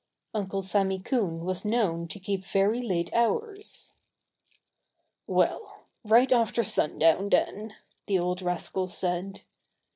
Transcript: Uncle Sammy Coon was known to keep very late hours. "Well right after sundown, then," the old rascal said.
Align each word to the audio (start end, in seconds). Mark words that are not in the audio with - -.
Uncle 0.33 0.63
Sammy 0.63 0.97
Coon 0.97 1.45
was 1.45 1.63
known 1.63 2.07
to 2.07 2.19
keep 2.19 2.43
very 2.43 2.81
late 2.81 3.13
hours. 3.13 3.93
"Well 5.27 5.85
right 6.03 6.31
after 6.31 6.63
sundown, 6.63 7.29
then," 7.29 7.75
the 8.07 8.17
old 8.17 8.41
rascal 8.41 8.87
said. 8.87 9.41